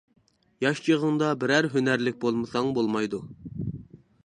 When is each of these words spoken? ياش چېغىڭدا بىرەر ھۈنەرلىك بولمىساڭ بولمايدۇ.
ياش 0.65 0.79
چېغىڭدا 0.87 1.27
بىرەر 1.43 1.67
ھۈنەرلىك 1.75 2.19
بولمىساڭ 2.25 2.73
بولمايدۇ. 2.79 3.23